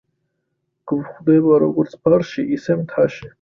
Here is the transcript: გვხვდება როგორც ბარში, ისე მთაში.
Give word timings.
გვხვდება 0.91 1.59
როგორც 1.65 1.95
ბარში, 2.09 2.47
ისე 2.59 2.79
მთაში. 2.83 3.29